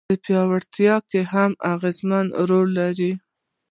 [0.07, 3.11] په پياوړتيا کي هم اغېزمن رول لري.